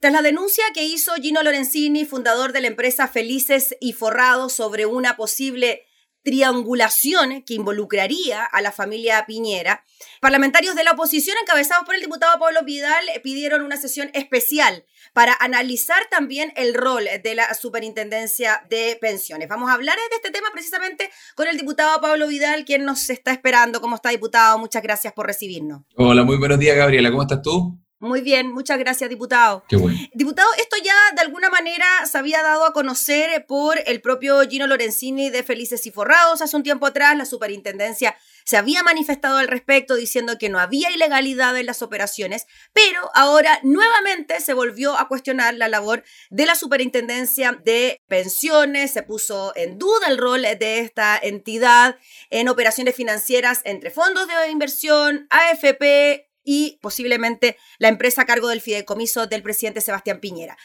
[0.00, 4.86] Tras la denuncia que hizo Gino Lorenzini, fundador de la empresa Felices y Forrados, sobre
[4.86, 5.84] una posible
[6.22, 9.84] triangulación que involucraría a la familia Piñera,
[10.22, 15.36] parlamentarios de la oposición encabezados por el diputado Pablo Vidal pidieron una sesión especial para
[15.38, 19.48] analizar también el rol de la superintendencia de pensiones.
[19.48, 23.32] Vamos a hablar de este tema precisamente con el diputado Pablo Vidal, quien nos está
[23.32, 23.82] esperando.
[23.82, 24.58] ¿Cómo está, diputado?
[24.58, 25.82] Muchas gracias por recibirnos.
[25.96, 27.10] Hola, muy buenos días, Gabriela.
[27.10, 27.78] ¿Cómo estás tú?
[28.00, 29.62] Muy bien, muchas gracias, diputado.
[29.68, 29.98] Qué bueno.
[30.14, 34.66] Diputado, esto ya de alguna manera se había dado a conocer por el propio Gino
[34.66, 37.14] Lorenzini de Felices y Forrados hace un tiempo atrás.
[37.14, 42.46] La superintendencia se había manifestado al respecto diciendo que no había ilegalidad en las operaciones,
[42.72, 48.92] pero ahora nuevamente se volvió a cuestionar la labor de la superintendencia de pensiones.
[48.92, 51.98] Se puso en duda el rol de esta entidad
[52.30, 58.60] en operaciones financieras entre fondos de inversión, AFP, y posiblemente la empresa a cargo del
[58.60, 60.56] fideicomiso del presidente Sebastián Piñera.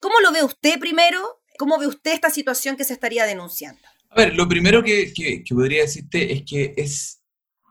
[0.00, 1.42] ¿Cómo lo ve usted primero?
[1.58, 3.82] ¿Cómo ve usted esta situación que se estaría denunciando?
[4.10, 5.12] A ver, lo primero que,
[5.50, 7.22] podría decirte es que es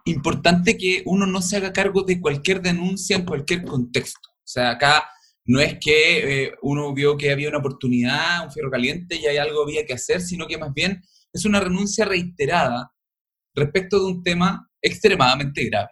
[0.06, 4.30] importante que uno no se haga cargo de cualquier denuncia en cualquier contexto.
[4.30, 5.10] O sea, acá
[5.46, 9.38] no es que eh, uno vio que había una oportunidad, un fierro caliente y hay
[9.38, 11.02] algo había que hacer, sino que más bien
[11.34, 12.92] es una renuncia reiterada
[13.56, 15.90] respecto de un tema extremadamente grave.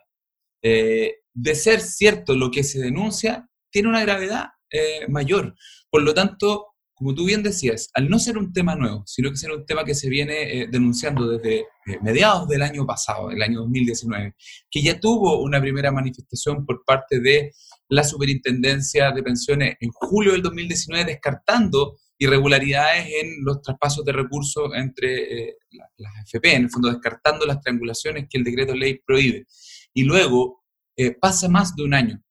[0.62, 5.56] Eh, de ser cierto lo que se denuncia, tiene una gravedad eh, mayor.
[5.90, 9.38] Por lo tanto, como tú bien decías, al no ser un tema nuevo, sino que
[9.38, 13.44] ser un tema que se viene eh, denunciando desde eh, mediados del año pasado, el
[13.44, 14.34] año 2019,
[14.72, 17.52] que ya tuvo una primera manifestación por parte de
[17.88, 24.72] la Superintendencia de Pensiones en julio del 2019, descartando irregularidades en los traspasos de recursos
[24.74, 29.46] entre las FP, en el fondo descartando las triangulaciones que el decreto ley prohíbe.
[29.94, 30.57] Y luego,
[30.98, 32.22] eh, pasa más de un año.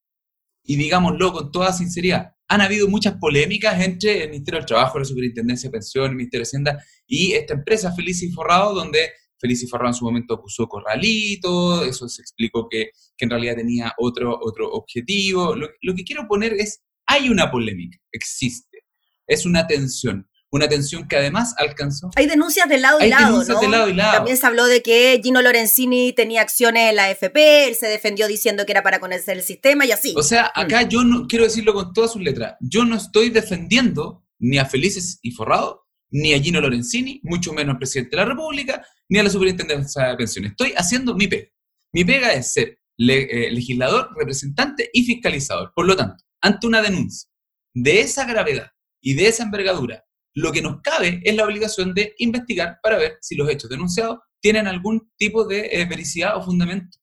[0.64, 5.05] Y digámoslo con toda sinceridad, han habido muchas polémicas entre el Ministerio del Trabajo, la
[5.05, 9.62] Superintendencia de Pensiones, el Ministerio de Hacienda y esta empresa Feliz y Forrado, donde Feliz
[9.62, 13.94] y Forrado en su momento acusó corralito, eso se explicó que, que en realidad tenía
[13.99, 15.55] otro, otro objetivo.
[15.55, 18.84] Lo, lo que quiero poner es, hay una polémica, existe,
[19.26, 22.11] es una tensión una tensión que además alcanzó.
[22.17, 23.94] Hay denuncias de lado y lado, ¿no?
[23.97, 28.27] También se habló de que Gino Lorenzini tenía acciones en la FP, él se defendió
[28.28, 30.15] diciendo que era para conocer el sistema y así.
[30.17, 30.61] O sea, mm.
[30.61, 34.67] acá yo no quiero decirlo con todas sus letras, yo no estoy defendiendo ni a
[34.67, 39.19] Felices y Forrado, ni a Gino Lorenzini, mucho menos al presidente de la República, ni
[39.19, 40.50] a la superintendencia de pensiones.
[40.53, 41.49] Estoy haciendo mi pega.
[41.93, 45.73] Mi pega es ser eh, legislador, representante y fiscalizador.
[45.75, 47.28] Por lo tanto, ante una denuncia
[47.75, 48.71] de esa gravedad
[49.03, 50.05] y de esa envergadura
[50.37, 54.19] lo que nos cabe es la obligación de investigar para ver si los hechos denunciados
[54.39, 56.99] tienen algún tipo de eh, vericidad o fundamento.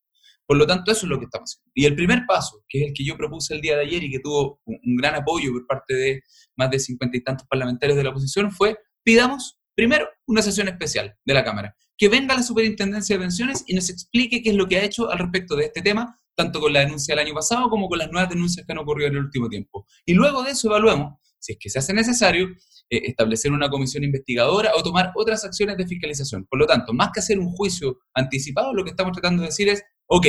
[0.46, 1.72] Por lo tanto, eso es lo que estamos haciendo.
[1.74, 4.12] Y el primer paso, que es el que yo propuse el día de ayer y
[4.12, 6.22] que tuvo un, gran apoyo por parte de
[6.56, 11.16] más de cincuenta y tantos parlamentarios de la oposición, fue pidamos primero una sesión especial
[11.26, 14.68] de la Cámara, que venga la Superintendencia de Pensiones y nos explique qué es lo
[14.68, 17.68] que ha hecho al respecto de este tema, tanto con la denuncia del año pasado
[17.68, 19.88] como con las nuevas denuncias que han ocurrido en el último tiempo.
[20.06, 22.48] Y luego de eso evaluemos, si es que se hace necesario,
[22.90, 26.46] eh, establecer una comisión investigadora o tomar otras acciones de fiscalización.
[26.46, 29.68] Por lo tanto, más que hacer un juicio anticipado, lo que estamos tratando de decir
[29.68, 30.26] es, ok,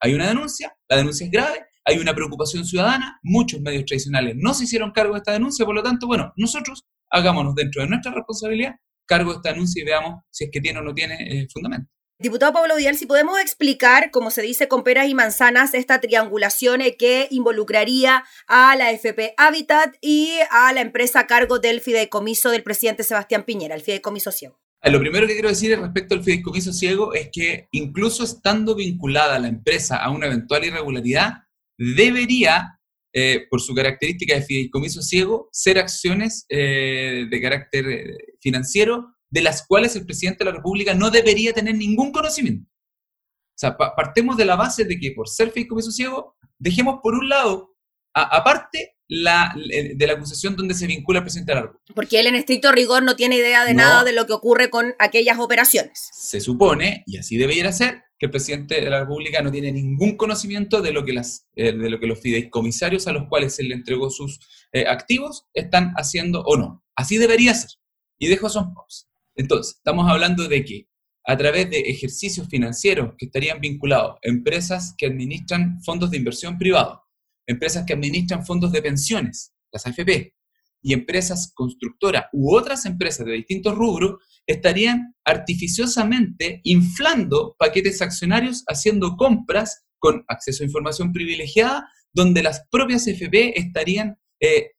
[0.00, 4.54] hay una denuncia, la denuncia es grave, hay una preocupación ciudadana, muchos medios tradicionales no
[4.54, 8.12] se hicieron cargo de esta denuncia, por lo tanto, bueno, nosotros hagámonos dentro de nuestra
[8.12, 8.76] responsabilidad
[9.06, 11.90] cargo de esta denuncia y veamos si es que tiene o no tiene eh, fundamento.
[12.20, 16.80] Diputado Pablo Vidal, si podemos explicar, como se dice con peras y manzanas, esta triangulación
[16.96, 22.62] que involucraría a la FP Habitat y a la empresa a cargo del fideicomiso del
[22.62, 24.60] presidente Sebastián Piñera, el fideicomiso ciego.
[24.80, 29.40] Ah, lo primero que quiero decir respecto al fideicomiso ciego es que incluso estando vinculada
[29.40, 31.32] la empresa a una eventual irregularidad,
[31.76, 32.78] debería,
[33.12, 39.42] eh, por su característica de fideicomiso ciego, ser acciones eh, de carácter eh, financiero de
[39.42, 42.70] las cuales el presidente de la República no debería tener ningún conocimiento.
[42.70, 47.28] O sea, partemos de la base de que por ser fideicomiso ciego, dejemos por un
[47.28, 47.74] lado,
[48.14, 51.94] aparte, la, de la acusación donde se vincula al presidente de la República.
[51.96, 54.94] Porque él en estricto rigor no tiene idea de nada de lo que ocurre con
[55.00, 56.10] aquellas operaciones.
[56.12, 60.16] Se supone, y así debería ser, que el presidente de la República no tiene ningún
[60.16, 63.64] conocimiento de lo que, las, eh, de lo que los fideicomisarios a los cuales se
[63.64, 64.38] le entregó sus
[64.72, 66.84] eh, activos están haciendo o no.
[66.94, 67.70] Así debería ser.
[68.16, 69.08] Y dejo son pausa.
[69.36, 70.88] Entonces, estamos hablando de que
[71.26, 76.58] a través de ejercicios financieros que estarían vinculados a empresas que administran fondos de inversión
[76.58, 77.00] privados,
[77.46, 80.34] empresas que administran fondos de pensiones, las AFP,
[80.82, 89.16] y empresas constructoras u otras empresas de distintos rubros, estarían artificiosamente inflando paquetes accionarios, haciendo
[89.16, 94.72] compras con acceso a información privilegiada, donde las propias AFP estarían eh,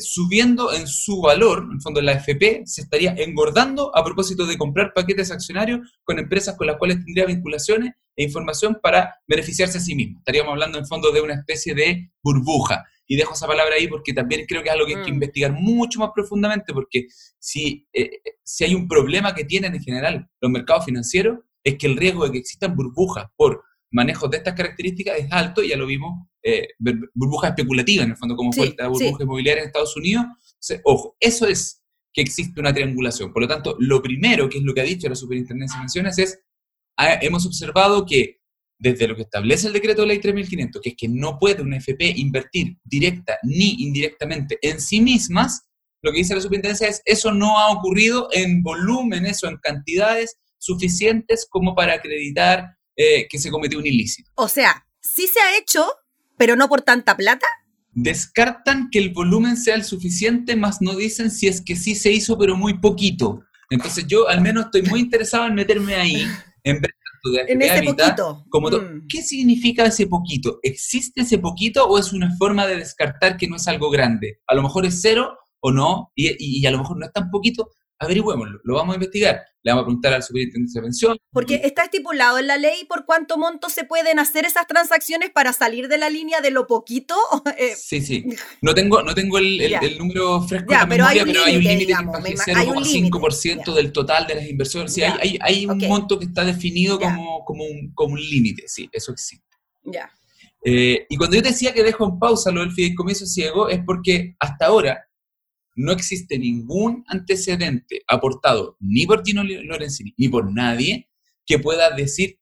[0.00, 4.58] subiendo en su valor, en el fondo la FP se estaría engordando a propósito de
[4.58, 9.80] comprar paquetes accionarios con empresas con las cuales tendría vinculaciones e información para beneficiarse a
[9.80, 10.18] sí mismo.
[10.18, 12.84] Estaríamos hablando en fondo de una especie de burbuja.
[13.10, 15.14] Y dejo esa palabra ahí porque también creo que es algo que hay que mm.
[15.14, 17.06] investigar mucho más profundamente, porque
[17.38, 21.86] si, eh, si hay un problema que tienen en general los mercados financieros, es que
[21.86, 25.86] el riesgo de que existan burbujas por manejos de estas características es alto, ya lo
[25.86, 26.68] vimos, eh,
[27.14, 30.26] burbuja especulativa en el fondo, como fue la burbuja inmobiliaria en Estados Unidos.
[30.84, 31.82] ojo, eso es
[32.12, 33.32] que existe una triangulación.
[33.32, 36.18] Por lo tanto, lo primero, que es lo que ha dicho la Superintendencia de Menciones,
[36.18, 36.40] es,
[37.20, 38.38] hemos observado que
[38.78, 41.78] desde lo que establece el decreto de ley 3500, que es que no puede una
[41.78, 45.68] FP invertir directa ni indirectamente en sí mismas,
[46.02, 50.36] lo que dice la superintendencia es, eso no ha ocurrido en volúmenes o en cantidades
[50.58, 54.28] suficientes como para acreditar eh, que se cometió un ilícito.
[54.34, 55.86] O sea, sí se ha hecho,
[56.36, 57.46] pero no por tanta plata.
[57.92, 62.10] Descartan que el volumen sea el suficiente, más no dicen si es que sí se
[62.10, 63.44] hizo, pero muy poquito.
[63.70, 66.26] Entonces yo al menos estoy muy interesado en meterme ahí,
[66.64, 66.90] en ver
[67.46, 68.44] en ese poquito.
[68.48, 69.06] Como mm.
[69.08, 70.58] ¿Qué significa ese poquito?
[70.62, 74.40] ¿Existe ese poquito o es una forma de descartar que no es algo grande?
[74.46, 77.30] A lo mejor es cero o no, y, y a lo mejor no es tan
[77.30, 79.40] poquito, averigüémoslo, lo vamos a investigar.
[79.62, 81.18] Le vamos a preguntar al superintendente de pensión.
[81.32, 85.52] Porque está estipulado en la ley por cuánto monto se pueden hacer esas transacciones para
[85.52, 87.14] salir de la línea de lo poquito.
[87.58, 88.24] Eh, sí, sí.
[88.62, 91.64] No tengo, no tengo el, el, número fresco en la pero memoria, pero hay un
[91.64, 94.92] límite que es 0,5% del total de las inversiones.
[94.92, 98.64] Sí, hay, hay, hay, un monto que está definido como, como, un, como un límite,
[98.68, 99.44] sí, eso existe.
[99.82, 100.10] Ya.
[100.64, 104.36] Eh, y cuando yo decía que dejo en pausa lo del fideicomiso ciego, es porque
[104.38, 105.07] hasta ahora
[105.78, 111.08] no existe ningún antecedente aportado ni por Gino Lorenzini ni por nadie
[111.46, 112.40] que pueda decir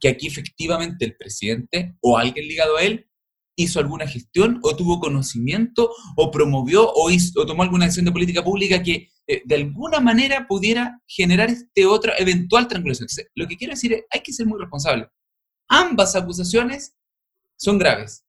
[0.00, 3.06] que aquí efectivamente el presidente o alguien ligado a él
[3.54, 8.42] hizo alguna gestión o tuvo conocimiento o promovió o, hizo, tomó alguna acción de política
[8.42, 13.08] pública que eh, de alguna manera pudiera generar este otra eventual triangulación.
[13.34, 15.08] lo que quiero decir es, hay que ser muy responsable.
[15.68, 16.94] Ambas acusaciones
[17.58, 18.24] son graves.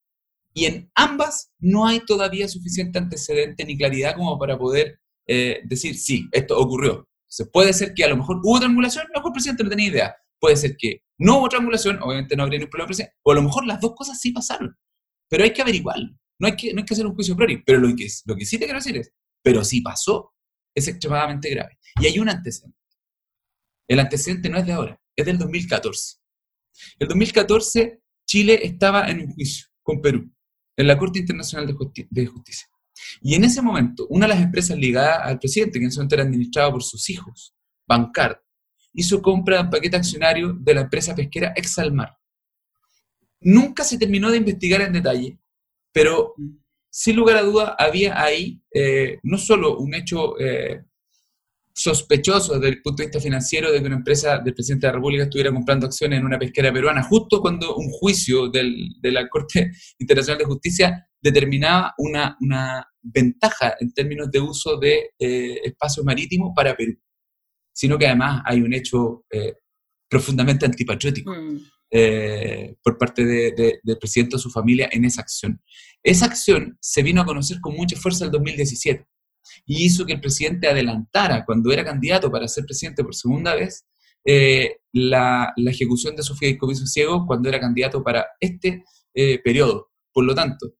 [0.53, 5.98] Y en ambas no hay todavía suficiente antecedente ni claridad como para poder eh, decir,
[5.98, 7.07] sí, esto ocurrió.
[7.27, 9.69] Se puede ser que a lo mejor hubo triangulación, a lo mejor el presidente no
[9.69, 10.15] tenía idea.
[10.39, 13.44] Puede ser que no hubo triangulación, obviamente no habría ningún problema presidente, o a lo
[13.44, 14.75] mejor las dos cosas sí pasaron.
[15.30, 16.09] Pero hay que averiguarlo.
[16.39, 17.63] No hay que, no hay que hacer un juicio priori.
[17.63, 20.33] Pero lo que, lo que sí te quiero decir es, pero sí pasó,
[20.75, 21.77] es extremadamente grave.
[22.01, 22.77] Y hay un antecedente.
[23.88, 26.18] El antecedente no es de ahora, es del 2014.
[27.00, 30.31] El 2014 Chile estaba en un juicio con Perú
[30.75, 32.68] en la Corte Internacional de, Justicia.
[33.21, 36.15] Y en ese momento, una de las empresas ligadas al presidente, que en ese momento
[36.15, 37.53] era administrada por sus hijos,
[37.88, 38.38] Bancard,
[38.94, 42.18] hizo compra de un paquete accionario de la empresa pesquera Exalmar.
[43.39, 45.39] Nunca se terminó de investigar en detalle,
[45.91, 46.35] pero
[46.89, 50.83] sin lugar a duda había ahí eh, no solo un hecho eh,
[51.73, 54.97] sospechoso desde el punto de vista financiero de que una empresa del presidente de la
[54.97, 59.27] República estuviera comprando acciones en una pesquera peruana, justo cuando un juicio del, de la
[59.27, 66.03] Corte Internacional de Justicia determinaba una, una ventaja en términos de uso de eh, espacio
[66.03, 66.94] marítimo para Perú,
[67.73, 69.56] sino que además hay un hecho eh,
[70.09, 71.33] profundamente antipatriótico.
[71.33, 71.59] Mm.
[71.94, 75.62] Eh, por parte del presidente o su familia en esa acción.
[76.01, 79.06] Esa acción se vino a conocer con mucha fuerza en el 2017
[79.66, 83.86] y hizo que el presidente adelantara, cuando era candidato para ser presidente por segunda vez,
[84.26, 88.83] eh, la, ejecución de su fideicomiso ciego cuando era candidato para este
[89.14, 89.90] eh, periodo.
[90.14, 90.74] Por lo tanto,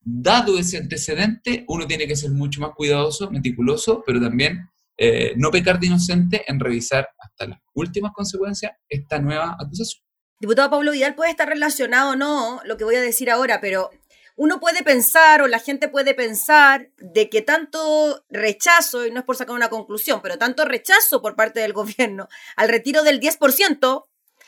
[0.00, 5.50] dado ese antecedente, uno tiene que ser mucho más cuidadoso, meticuloso, pero también eh, no
[5.50, 10.02] pecar de inocente en revisar hasta las últimas consecuencias esta nueva acusación.
[10.40, 13.90] Diputado Pablo Vidal puede estar relacionado o no, lo que voy a decir ahora, pero
[14.38, 19.26] uno puede pensar o la gente puede pensar de que tanto rechazo, y no es
[19.26, 24.04] por sacar una conclusión, pero tanto rechazo por parte del gobierno al retiro del 10%,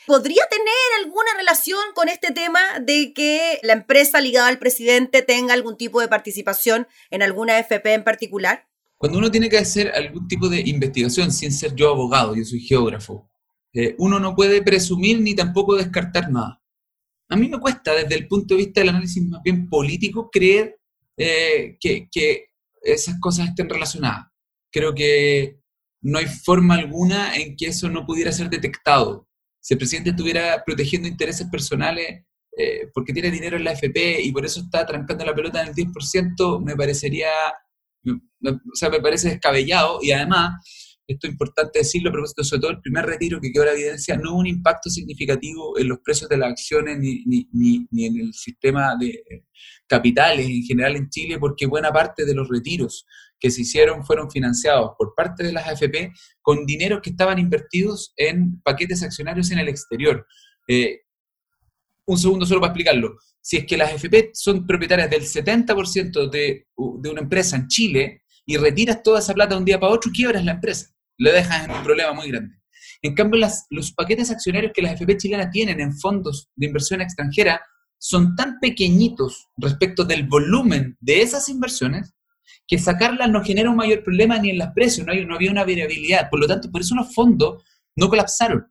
[0.07, 5.53] podría tener alguna relación con este tema de que la empresa ligada al presidente tenga
[5.53, 8.67] algún tipo de participación en alguna FP en particular.
[8.97, 12.61] Cuando uno tiene que hacer algún tipo de investigación, sin ser yo abogado, yo soy
[12.61, 13.29] geógrafo,
[13.73, 16.60] eh, uno no puede presumir ni tampoco descartar nada.
[17.31, 20.77] A mí me cuesta, desde el punto de vista del análisis más bien político, creer
[21.15, 22.45] eh, que,
[22.83, 24.25] esas cosas estén relacionadas.
[24.69, 25.59] Creo que
[26.01, 29.29] no hay forma alguna en que eso no pudiera ser detectado.
[29.61, 32.25] Si el presidente estuviera protegiendo intereses personales
[32.57, 35.69] eh, porque tiene dinero en la FP y por eso está trancando la pelota en
[35.69, 37.29] el 10%, me parecería,
[38.07, 40.59] o sea, me parece descabellado y además
[41.13, 44.31] esto es importante decirlo, pero sobre todo el primer retiro que quedó la evidencia, no
[44.31, 47.47] hubo un impacto significativo en los precios de las acciones ni, ni,
[47.91, 49.23] ni, en el sistema de
[49.87, 53.05] capitales en general en Chile, porque buena parte de los retiros
[53.39, 58.13] que se hicieron fueron financiados por parte de las AFP con dineros que estaban invertidos
[58.15, 60.25] en paquetes accionarios en el exterior.
[60.67, 61.01] Eh,
[62.05, 63.17] un segundo solo para explicarlo.
[63.41, 66.67] Si es que las AFP son propietarias del 70% de,
[66.99, 70.11] de una empresa en Chile y retiras toda esa plata de un día para otro,
[70.13, 70.93] quiebras la empresa.
[71.21, 72.55] Le dejas en un problema muy grande.
[73.03, 76.99] En cambio, las, los paquetes accionarios que las AFP chilenas tienen en fondos de inversión
[76.99, 77.61] extranjera
[77.99, 82.15] son tan pequeñitos respecto del volumen de esas inversiones
[82.67, 85.51] que sacarlas no genera un mayor problema ni en los precios, no, hay, no había
[85.51, 86.27] una variabilidad.
[86.27, 87.63] Por lo tanto, por eso los fondos
[87.95, 88.65] no colapsaron.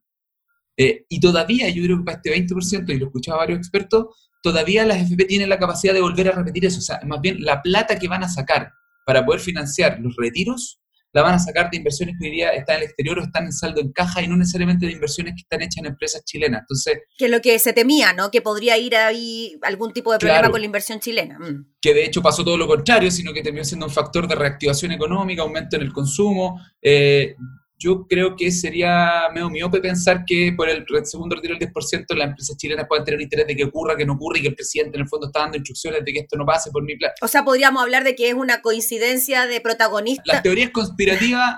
[0.76, 3.59] Eh, y todavía, yo creo que para este 20%, y lo he escuchado a varios
[3.59, 4.07] expertos,
[4.42, 6.78] todavía las FP tienen la capacidad de volver a repetir eso.
[6.78, 8.73] O sea, más bien la plata que van a sacar
[9.07, 10.80] para poder financiar los retiros
[11.12, 13.45] la van a sacar de inversiones que hoy día están en el exterior o están
[13.45, 16.61] en saldo en caja y no necesariamente de inversiones que están hechas en empresas chilenas.
[16.62, 18.31] Entonces, que es lo que se temía, ¿no?
[18.31, 21.38] Que podría ir ahí algún tipo de problema con la inversión chilena.
[21.38, 21.67] Mm.
[21.81, 24.93] Que de hecho pasó todo lo contrario, sino que terminó siendo un factor de reactivación
[24.93, 26.61] económica, aumento en el consumo.
[26.81, 27.35] Eh,
[27.81, 32.29] yo creo que sería medio miope pensar que por el segundo retiro del 10% las
[32.29, 34.99] empresas chilenas pueden tener interés de que ocurra, que no ocurra y que el presidente
[34.99, 37.13] en el fondo está dando instrucciones de que esto no pase por mi plan.
[37.23, 40.27] O sea, podríamos hablar de que es una coincidencia de protagonistas.
[40.27, 41.57] Las teorías conspirativas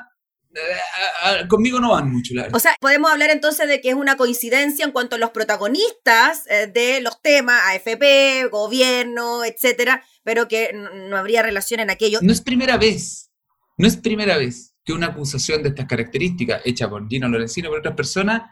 [0.55, 2.35] eh, conmigo no van mucho.
[2.53, 6.47] o sea, podemos hablar entonces de que es una coincidencia en cuanto a los protagonistas
[6.49, 12.21] eh, de los temas, AFP, gobierno, etcétera, pero que no habría relación en aquello.
[12.23, 13.33] No es primera vez,
[13.77, 17.73] no es primera vez que una acusación de estas características, hecha por Gino Lorenzino o
[17.73, 18.43] por otras personas,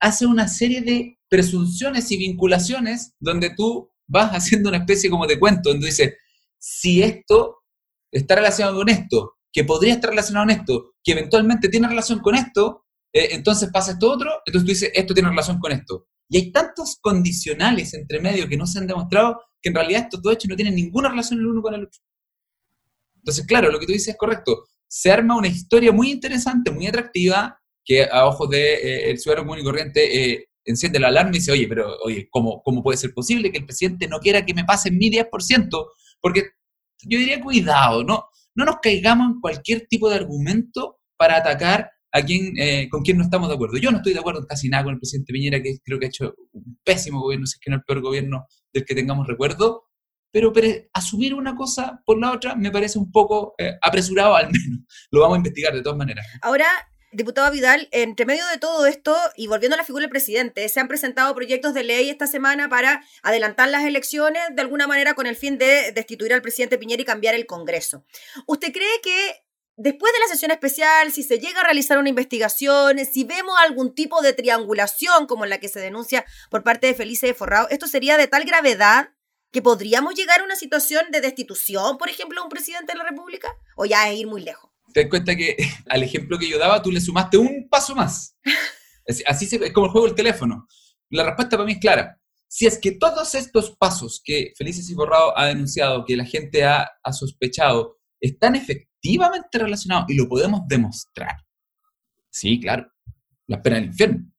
[0.00, 5.38] hace una serie de presunciones y vinculaciones donde tú vas haciendo una especie como de
[5.38, 6.14] cuento, donde dices,
[6.58, 7.58] si esto
[8.10, 12.34] está relacionado con esto, que podría estar relacionado con esto, que eventualmente tiene relación con
[12.34, 16.06] esto, eh, entonces pasa esto otro, entonces tú dices, esto tiene relación con esto.
[16.28, 20.20] Y hay tantos condicionales entre medio que no se han demostrado que en realidad estos
[20.20, 22.00] dos hechos no tienen ninguna relación el uno con el otro.
[23.16, 26.86] Entonces, claro, lo que tú dices es correcto se arma una historia muy interesante, muy
[26.86, 31.30] atractiva, que a ojos del de, eh, ciudadano común y corriente eh, enciende la alarma
[31.30, 34.44] y dice, oye, pero oye, ¿cómo, ¿cómo puede ser posible que el presidente no quiera
[34.44, 35.86] que me pasen mi 10%?
[36.20, 36.50] Porque
[37.02, 38.24] yo diría, cuidado, ¿no?
[38.54, 43.18] No nos caigamos en cualquier tipo de argumento para atacar a quien, eh, con quien
[43.18, 43.78] no estamos de acuerdo.
[43.78, 46.06] Yo no estoy de acuerdo en casi nada con el presidente Piñera, que creo que
[46.06, 49.26] ha hecho un pésimo gobierno, si es que no el peor gobierno del que tengamos
[49.26, 49.87] recuerdo,
[50.30, 50.52] pero,
[50.92, 54.80] asumir una cosa por la otra me parece un poco eh, apresurado al menos.
[55.10, 56.26] Lo vamos a investigar de todas maneras.
[56.42, 56.66] Ahora,
[57.12, 60.80] diputado Vidal, entre medio de todo esto y volviendo a la figura del presidente, se
[60.80, 65.26] han presentado proyectos de ley esta semana para adelantar las elecciones de alguna manera con
[65.26, 68.04] el fin de destituir al presidente Piñera y cambiar el Congreso.
[68.46, 69.44] ¿Usted cree que
[69.76, 73.94] después de la sesión especial, si se llega a realizar una investigación, si vemos algún
[73.94, 77.86] tipo de triangulación como la que se denuncia por parte de Felice de Forrado, esto
[77.86, 79.10] sería de tal gravedad
[79.50, 83.08] que podríamos llegar a una situación de destitución, por ejemplo, de un presidente de la
[83.08, 83.48] República?
[83.76, 84.70] ¿O ya es ir muy lejos?
[84.92, 85.56] Te das cuenta que
[85.88, 88.36] al ejemplo que yo daba, tú le sumaste un paso más.
[89.26, 90.66] Así se, es como el juego del teléfono.
[91.10, 92.20] La respuesta para mí es clara.
[92.46, 96.64] Si es que todos estos pasos que Felices y Borrado ha denunciado, que la gente
[96.64, 101.36] ha, ha sospechado, están efectivamente relacionados y lo podemos demostrar,
[102.30, 102.90] sí, claro,
[103.46, 104.30] la pena del infierno.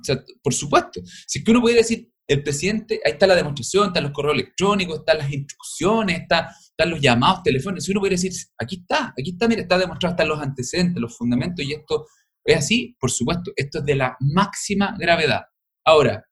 [0.00, 1.00] O sea, por supuesto.
[1.26, 4.34] Si es que uno pudiera decir, el presidente, ahí está la demostración, están los correos
[4.34, 7.84] electrónicos, están las instrucciones, está, están los llamados telefónicos.
[7.84, 11.16] Si uno puede decir, aquí está, aquí está, mira, está demostrado, están los antecedentes, los
[11.16, 12.06] fundamentos, y esto
[12.44, 15.42] es así, por supuesto, esto es de la máxima gravedad.
[15.84, 16.24] Ahora,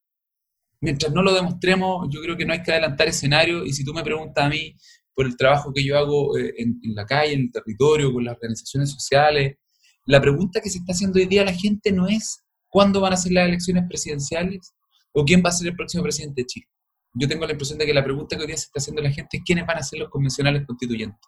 [0.81, 3.93] mientras no lo demostremos, yo creo que no hay que adelantar escenario, y si tú
[3.93, 4.77] me preguntas a mí
[5.15, 8.25] por el trabajo que yo hago eh, en, en la calle, en el territorio, con
[8.25, 9.57] las organizaciones sociales,
[10.05, 13.15] la pregunta que se está haciendo hoy día a la gente no es cuándo van
[13.15, 14.75] a ser las elecciones presidenciales,
[15.19, 16.67] o quién va a ser el próximo presidente de Chile.
[17.13, 19.11] Yo tengo la impresión de que la pregunta que hoy día se está haciendo la
[19.11, 21.19] gente es quiénes van a ser los convencionales constituyentes.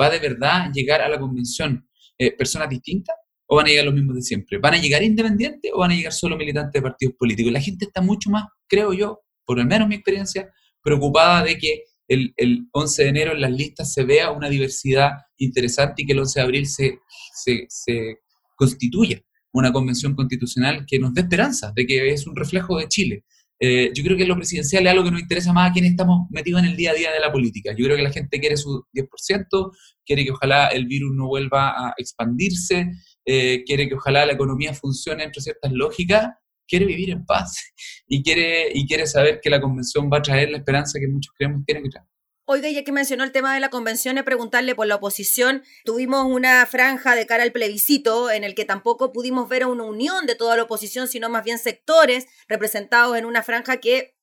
[0.00, 1.84] ¿Va de verdad llegar a la convención
[2.16, 3.16] eh, personas distintas
[3.46, 4.58] o van a llegar los mismos de siempre?
[4.58, 7.52] ¿Van a llegar independientes o van a llegar solo militantes de partidos políticos?
[7.52, 10.48] La gente está mucho más, creo yo, por lo menos mi experiencia,
[10.80, 16.02] preocupada de que el, 11 de enero en las listas se vea una diversidad interesante
[16.02, 17.00] y que el 11 de abril se,
[17.34, 18.18] se
[18.54, 19.20] constituya
[19.52, 23.24] una convención constitucional que nos dé esperanza de que es un reflejo de Chile.
[23.62, 26.26] Eh, yo creo que lo presidencial es algo que nos interesa más a quienes estamos
[26.30, 27.72] metidos en el día a día de la política.
[27.76, 29.70] Yo creo que la gente quiere su 10%,
[30.04, 32.90] quiere que ojalá el virus no vuelva a expandirse,
[33.26, 36.28] eh, quiere que ojalá la economía funcione entre ciertas lógicas,
[36.66, 37.54] quiere vivir en paz
[38.08, 41.34] y quiere, y quiere saber que la convención va a traer la esperanza que muchos
[41.36, 42.09] creemos que tiene que traer.
[42.52, 45.62] Oiga, ya que mencionó el tema de la convención, es preguntarle por la oposición.
[45.84, 50.26] Tuvimos una franja de cara al plebiscito en el que tampoco pudimos ver una unión
[50.26, 54.16] de toda la oposición, sino más bien sectores representados en una franja que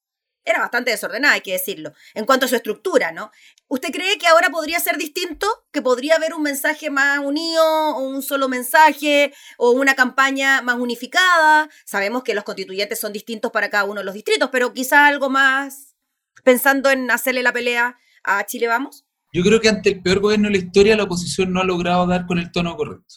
[0.43, 3.31] era bastante desordenada, hay que decirlo, en cuanto a su estructura, ¿no?
[3.69, 5.48] ¿Usted cree que ahora podría ser distinto?
[5.72, 7.63] ¿Que podría haber un mensaje más unido,
[7.96, 11.69] o un solo mensaje, o una campaña más unificada?
[11.86, 15.29] Sabemos que los constituyentes son distintos para cada uno de los distritos, pero quizá algo
[15.29, 15.96] más
[16.43, 19.07] pensando en hacerle la pelea a Chile Vamos?
[19.34, 22.07] Yo creo que ante el peor gobierno de la historia la oposición no ha logrado
[22.07, 23.15] dar con el tono correcto.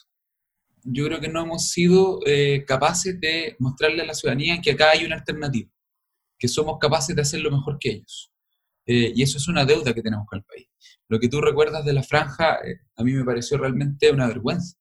[0.82, 4.90] Yo creo que no hemos sido eh, capaces de mostrarle a la ciudadanía que acá
[4.90, 5.70] hay una alternativa,
[6.38, 8.32] que somos capaces de hacerlo mejor que ellos.
[8.86, 10.68] Eh, y eso es una deuda que tenemos con el país.
[11.08, 14.76] Lo que tú recuerdas de la franja, eh, a mí me pareció realmente una vergüenza.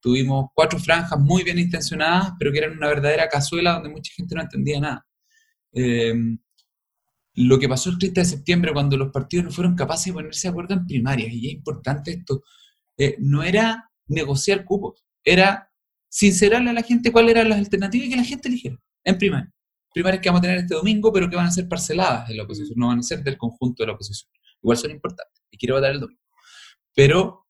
[0.00, 4.34] Tuvimos cuatro franjas muy bien intencionadas, pero que eran una verdadera cazuela donde mucha gente
[4.34, 5.06] no entendía nada
[7.34, 10.48] lo que pasó el 30 de septiembre cuando los partidos no fueron capaces de ponerse
[10.48, 12.42] de acuerdo en primarias, y es importante esto,
[12.96, 15.70] eh, no era negociar cupos, era
[16.08, 19.52] sincerarle a la gente cuáles eran las alternativas y que la gente eligiera en primaria.
[19.92, 22.44] Primarias que vamos a tener este domingo, pero que van a ser parceladas de la
[22.44, 24.30] oposición, no van a ser del conjunto de la oposición.
[24.62, 26.22] Igual son importantes y quiero votar el domingo.
[26.94, 27.46] Pero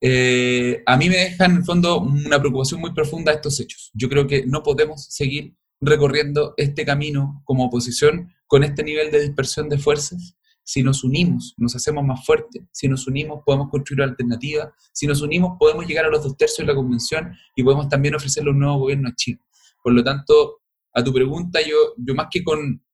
[0.00, 3.90] eh, a mí me dejan en el fondo una preocupación muy profunda estos hechos.
[3.94, 9.20] Yo creo que no podemos seguir recorriendo este camino como oposición con este nivel de
[9.20, 10.36] dispersión de fuerzas.
[10.64, 12.62] Si nos unimos, nos hacemos más fuertes.
[12.72, 14.68] Si nos unimos, podemos construir alternativas.
[14.92, 18.14] Si nos unimos, podemos llegar a los dos tercios de la convención y podemos también
[18.14, 19.40] ofrecerle un nuevo gobierno a Chile.
[19.82, 20.60] Por lo tanto,
[20.92, 22.84] a tu pregunta, yo, yo más que con,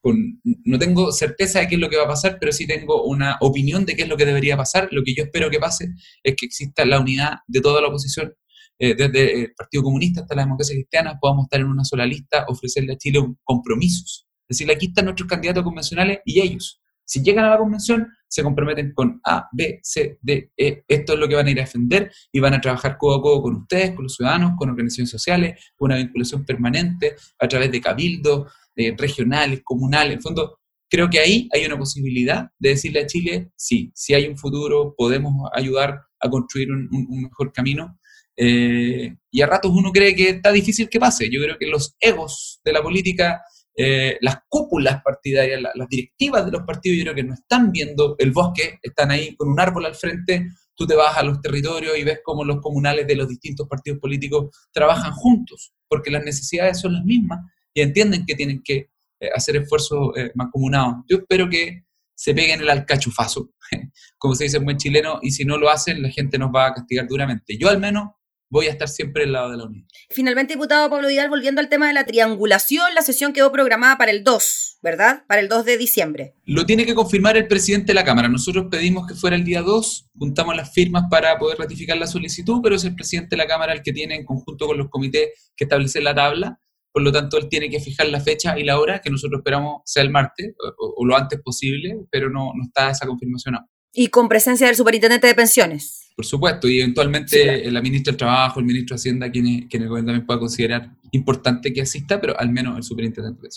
[0.00, 3.04] con, no tengo certeza de qué es lo que va a pasar, pero sí tengo
[3.04, 4.88] una opinión de qué es lo que debería pasar.
[4.92, 8.32] Lo que yo espero que pase es que exista la unidad de toda la oposición
[8.78, 12.44] eh, desde el Partido Comunista hasta la democracia cristiana, podamos estar en una sola lista,
[12.48, 14.26] ofrecerle a Chile compromisos.
[14.48, 16.82] Es decir, aquí están nuestros candidatos convencionales y ellos.
[17.04, 20.84] Si llegan a la convención, se comprometen con A, B, C, D, E.
[20.88, 23.22] Esto es lo que van a ir a defender y van a trabajar codo a
[23.22, 27.70] codo con ustedes, con los ciudadanos, con organizaciones sociales, con una vinculación permanente a través
[27.70, 30.16] de cabildos eh, regionales, comunales.
[30.16, 34.26] En fondo, creo que ahí hay una posibilidad de decirle a Chile, sí, si hay
[34.26, 37.98] un futuro, podemos ayudar a construir un mejor camino
[38.36, 41.28] eh, y a ratos uno cree que está difícil que pase.
[41.30, 43.42] Yo creo que los egos de la política,
[43.76, 48.16] eh, las cúpulas partidarias, las directivas de los partidos, yo creo que no están viendo
[48.18, 50.48] el bosque, están ahí con un árbol al frente.
[50.74, 54.00] Tú te vas a los territorios y ves cómo los comunales de los distintos partidos
[54.00, 57.40] políticos trabajan juntos, porque las necesidades son las mismas
[57.74, 61.04] y entienden que tienen que eh, hacer esfuerzos mancomunados.
[61.08, 63.50] Yo espero que se peguen el alcachufazo,
[64.18, 66.66] como se dice en buen chileno, y si no lo hacen, la gente nos va
[66.66, 67.56] a castigar duramente.
[67.58, 68.10] Yo al menos
[68.52, 69.86] voy a estar siempre al lado de la Unión.
[70.10, 74.10] Finalmente, diputado Pablo Vidal, volviendo al tema de la triangulación, la sesión quedó programada para
[74.10, 75.24] el 2, ¿verdad?
[75.26, 76.34] Para el 2 de diciembre.
[76.44, 78.28] Lo tiene que confirmar el presidente de la Cámara.
[78.28, 82.60] Nosotros pedimos que fuera el día 2, juntamos las firmas para poder ratificar la solicitud,
[82.62, 85.30] pero es el presidente de la Cámara el que tiene en conjunto con los comités
[85.56, 86.60] que establecer la tabla.
[86.92, 89.80] Por lo tanto, él tiene que fijar la fecha y la hora, que nosotros esperamos
[89.86, 93.66] sea el martes o, lo antes posible, pero no, no está esa confirmación aún.
[93.94, 96.01] Y con presencia del superintendente de pensiones.
[96.14, 99.88] Por supuesto, y eventualmente la ministra del Trabajo, el ministro de Hacienda, quien, quien el
[99.88, 103.48] gobierno también pueda considerar importante que asista, pero al menos el superintendente de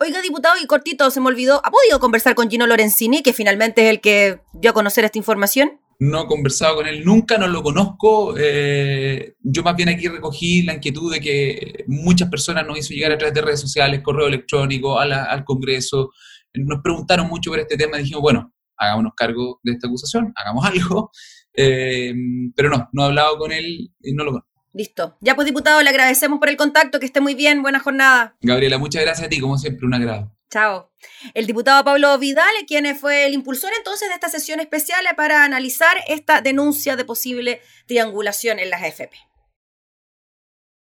[0.00, 3.84] Oiga, diputado, y cortito, se me olvidó, ¿ha podido conversar con Gino Lorenzini, que finalmente
[3.84, 5.80] es el que dio a conocer esta información?
[6.00, 8.34] No he conversado con él nunca, no lo conozco.
[8.36, 13.12] Eh, yo más bien aquí recogí la inquietud de que muchas personas nos hizo llegar
[13.12, 16.10] a través de redes sociales, correo electrónico, al Congreso.
[16.54, 20.64] Nos preguntaron mucho por este tema y dijimos, bueno, hagámonos cargo de esta acusación, hagamos
[20.66, 21.10] algo.
[21.54, 22.12] Eh,
[22.54, 24.50] pero no, no he hablado con él y no lo conozco.
[24.74, 25.16] Listo.
[25.20, 28.36] Ya pues, diputado, le agradecemos por el contacto, que esté muy bien, buena jornada.
[28.40, 30.32] Gabriela, muchas gracias a ti, como siempre, un agrado.
[30.50, 30.92] Chao.
[31.32, 35.96] El diputado Pablo Vidal, quien fue el impulsor entonces de esta sesión especial para analizar
[36.08, 39.16] esta denuncia de posible triangulación en las FP.